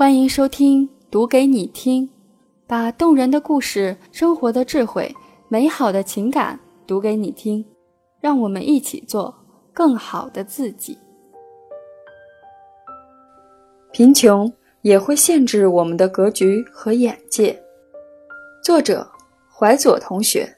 [0.00, 2.08] 欢迎收听《读给你听》，
[2.66, 5.14] 把动人的故事、生活的智慧、
[5.46, 7.62] 美好的情感读给你听，
[8.18, 9.34] 让我们一起做
[9.74, 10.96] 更好的自己。
[13.92, 14.50] 贫穷
[14.80, 17.62] 也会限制我们的格局和眼界。
[18.64, 19.06] 作者：
[19.54, 20.50] 怀左同学。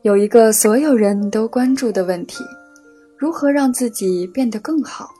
[0.00, 2.42] 有一个所有人都关注的问题：
[3.18, 5.10] 如何让自己变得更好？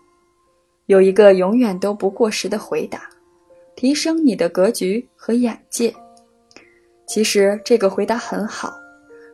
[0.91, 3.09] 有一个永远都不过时的回答：
[3.77, 5.95] 提升你的格局和眼界。
[7.07, 8.75] 其实这个回答很好，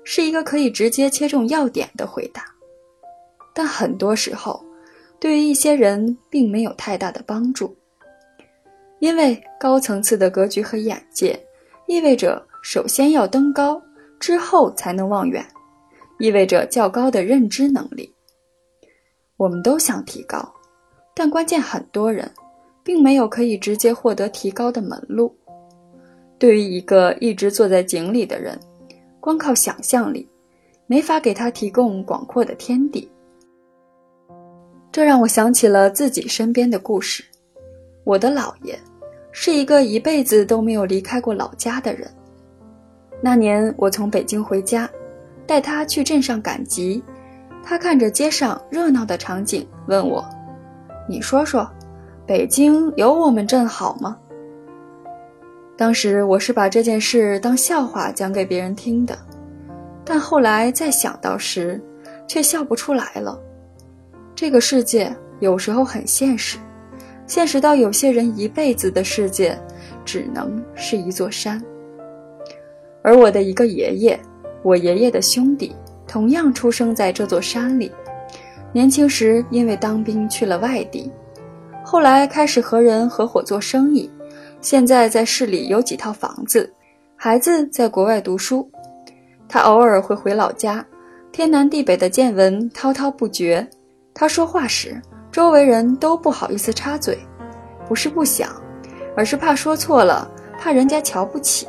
[0.04, 2.44] 是一个可以直接切中要点的回答，
[3.54, 4.62] 但很多时候，
[5.18, 7.74] 对于一些人并没有太大的帮助。
[8.98, 11.42] 因为高层次的格局和眼界，
[11.86, 13.80] 意味着首先要登高，
[14.20, 15.42] 之后才能望远，
[16.18, 18.14] 意味着较高的认知能力。
[19.38, 20.52] 我们都想提高。
[21.18, 22.30] 但关键，很多人
[22.84, 25.34] 并没有可以直接获得提高的门路。
[26.38, 28.60] 对于一个一直坐在井里的人，
[29.18, 30.28] 光靠想象力，
[30.86, 33.10] 没法给他提供广阔的天地。
[34.92, 37.24] 这让我想起了自己身边的故事。
[38.04, 38.78] 我的姥爷
[39.32, 42.06] 是一个一辈子都没有离开过老家的人。
[43.22, 44.86] 那年我从北京回家，
[45.46, 47.02] 带他去镇上赶集，
[47.64, 50.22] 他看着街上热闹的场景，问我。
[51.08, 51.68] 你说说，
[52.26, 54.16] 北京有我们镇好吗？
[55.76, 59.16] 当时我是把这件事当笑话讲给别人听的，
[60.04, 61.80] 但后来再想到时，
[62.26, 63.38] 却笑不出来了。
[64.34, 66.58] 这个世界有时候很现实，
[67.26, 69.56] 现实到有些人一辈子的世界
[70.04, 71.62] 只能是一座山。
[73.02, 74.18] 而我的一个爷爷，
[74.62, 75.76] 我爷爷的兄弟，
[76.08, 77.92] 同样出生在这座山里。
[78.76, 81.10] 年轻时因为当兵去了外地，
[81.82, 84.10] 后来开始和人合伙做生意，
[84.60, 86.70] 现在在市里有几套房子，
[87.16, 88.70] 孩子在国外读书，
[89.48, 90.84] 他偶尔会回老家，
[91.32, 93.66] 天南地北的见闻滔滔不绝。
[94.12, 95.00] 他说话时，
[95.32, 97.18] 周围人都不好意思插嘴，
[97.88, 98.50] 不是不想，
[99.16, 101.66] 而是怕说错了，怕人家瞧不起。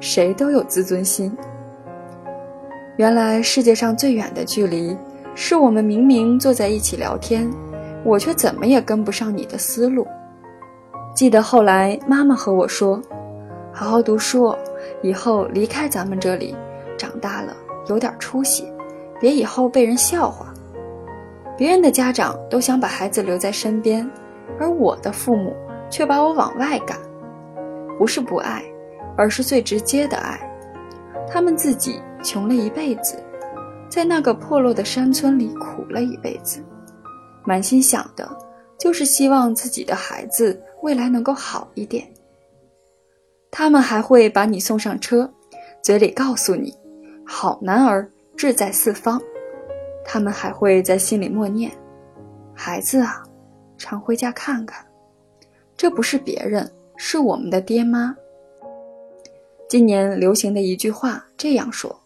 [0.00, 1.34] 谁都有自尊心。
[2.98, 4.94] 原来世界上最远的距离。
[5.42, 7.50] 是我们明明坐在一起聊天，
[8.04, 10.06] 我却怎么也跟不上你的思路。
[11.14, 13.00] 记得后来妈妈和我说
[13.72, 14.54] ：“好好读书，
[15.00, 16.54] 以后离开咱们这里，
[16.98, 17.56] 长大了
[17.86, 18.70] 有点出息，
[19.18, 20.52] 别以后被人笑话。”
[21.56, 24.08] 别人的家长都想把孩子留在身边，
[24.58, 25.56] 而我的父母
[25.88, 26.98] 却把我往外赶，
[27.98, 28.62] 不是不爱，
[29.16, 30.38] 而是最直接的爱。
[31.26, 33.16] 他们自己穷了一辈子。
[33.90, 36.64] 在那个破落的山村里苦了一辈子，
[37.44, 38.26] 满心想的
[38.78, 42.08] 就是希望自己的孩子未来能够好一点。
[43.50, 45.28] 他们还会把你送上车，
[45.82, 46.72] 嘴里告诉你
[47.26, 49.20] “好男儿志在四方”。
[50.06, 51.70] 他们还会在心里默念
[52.54, 53.22] ：“孩子啊，
[53.76, 54.86] 常回家看看。”
[55.76, 58.14] 这不是别人，是我们的爹妈。
[59.68, 61.99] 今年流行的一句话这样说。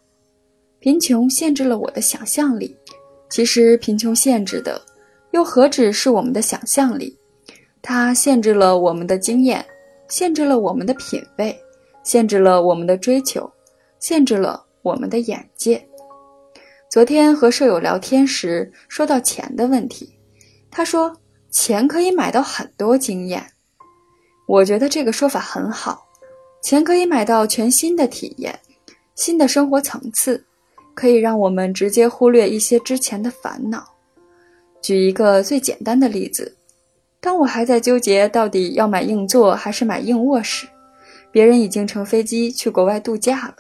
[0.85, 2.77] 贫穷限制了我的想象力，
[3.31, 4.79] 其实贫穷限制的，
[5.31, 7.19] 又何止是我们的想象力？
[7.81, 9.65] 它限制了我们的经验，
[10.09, 11.59] 限制了我们的品味，
[12.03, 13.51] 限制了我们的追求，
[13.99, 15.83] 限制了我们的眼界。
[16.91, 20.15] 昨天和舍友聊天时，说到钱的问题，
[20.71, 21.11] 他说
[21.51, 23.43] 钱可以买到很多经验，
[24.47, 26.05] 我觉得这个说法很好，
[26.63, 28.61] 钱可以买到全新的体验，
[29.15, 30.45] 新的生活层次。
[30.95, 33.85] 可以让我们直接忽略一些之前的烦恼。
[34.81, 36.57] 举一个最简单的例子：
[37.21, 40.67] 当我还在纠结到底要买硬座还是买硬卧时，
[41.31, 43.57] 别人已经乘飞机去国外度假了。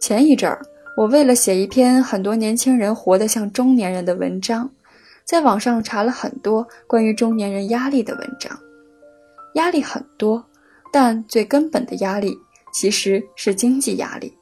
[0.00, 0.60] 前一阵儿，
[0.96, 4.70] 我为了写一篇很多年轻人活得像中年人的文章，
[5.24, 8.58] 在网上查了很多关于中年人压力的文章。
[9.54, 10.44] 压力很多，
[10.92, 12.36] 但最根本的压力
[12.72, 14.32] 其实是经济压力。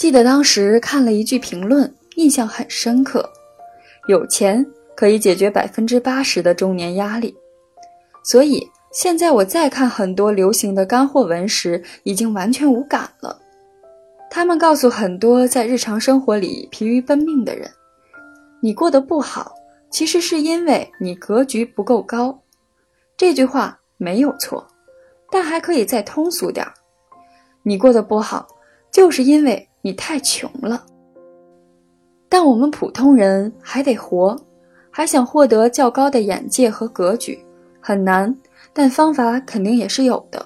[0.00, 3.22] 记得当时看了一句评论，印象很深刻：
[4.08, 4.64] 有钱
[4.96, 7.36] 可以解决百分之八十的中年压力。
[8.22, 13.38] 所以现在我再看很多流行的干货文时，已经完全无感了。
[14.30, 17.70] 他们告诉很多在日常生活里疲于奔命的人
[18.62, 19.54] ：“你过得不好，
[19.90, 22.42] 其实是因为你格局不够高。”
[23.18, 24.66] 这句话没有错，
[25.30, 26.72] 但还可以再通俗点儿
[27.62, 28.48] ：“你过得不好，
[28.90, 30.84] 就是因为。”你太穷了，
[32.28, 34.38] 但我们普通人还得活，
[34.90, 37.38] 还想获得较高的眼界和格局，
[37.80, 38.34] 很难，
[38.74, 40.44] 但方法肯定也是有的。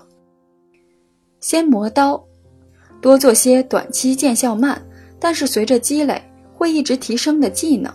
[1.40, 2.24] 先磨刀，
[3.00, 4.80] 多做些短期见效慢，
[5.18, 6.22] 但是随着积累
[6.54, 7.92] 会一直提升的技能。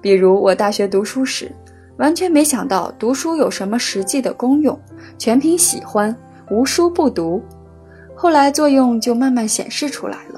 [0.00, 1.52] 比如我大学读书时，
[1.98, 4.80] 完全没想到读书有什么实际的功用，
[5.18, 6.16] 全凭喜欢，
[6.50, 7.42] 无书不读。
[8.16, 10.33] 后来作用就慢慢显示出来了，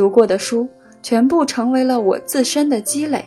[0.00, 0.66] 读过的书
[1.02, 3.22] 全部成为了我自身的积累，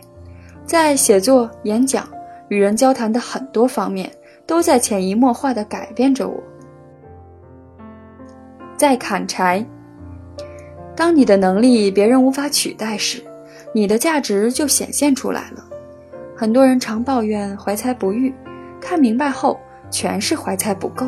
[0.65, 2.09] 在写作、演讲、
[2.47, 4.11] 与人交谈的很多方面，
[4.47, 6.35] 都在潜移默化地改变着我。
[8.75, 9.63] 在砍柴，
[10.95, 13.23] 当你的能力别人无法取代时，
[13.71, 15.63] 你的价值就显现出来了。
[16.35, 18.33] 很多人常抱怨怀才不遇，
[18.81, 19.59] 看明白后
[19.91, 21.05] 全是怀才不够。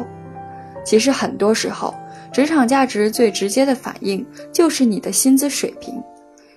[0.83, 1.91] 其实很多时候。
[2.35, 6.03] 职场价值最直接的反应就是你的薪资水平，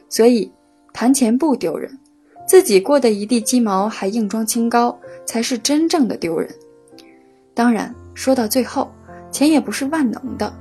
[0.09, 0.53] 所以
[0.93, 1.89] 谈钱不丢人，
[2.49, 6.53] 自己过得一地鸡毛还硬装清高才是真正的丢人。
[7.55, 8.91] 当然，说到最后，
[9.31, 10.53] 钱也不是万能的，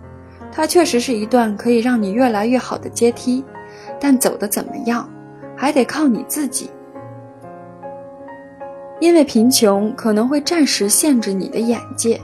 [0.51, 3.43] 它确实是一段可以让你越来越好的阶梯，
[3.99, 5.09] 但走的怎么样，
[5.55, 6.69] 还得靠你自己。
[8.99, 12.21] 因为贫穷可能会暂时限制你的眼界，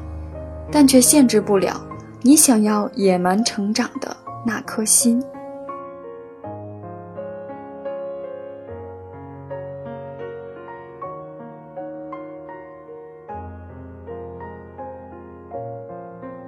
[0.72, 1.84] 但却限制不了。
[2.26, 4.16] 你想要野蛮成长的
[4.46, 5.22] 那颗心。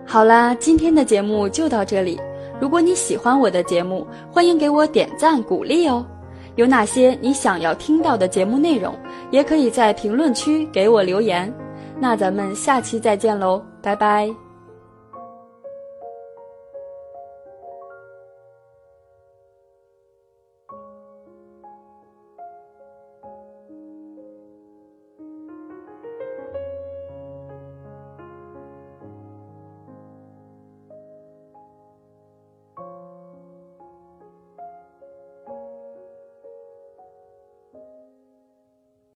[0.05, 2.17] 好啦，今天的节目就到这里。
[2.61, 6.05] 如果你喜欢我的节目，欢迎给我点赞鼓励哦。
[6.55, 8.95] 有哪些你想要听到的节目内容，
[9.29, 11.53] 也可以在评论区给我留言。
[11.99, 14.44] 那咱们下期再见喽，拜拜。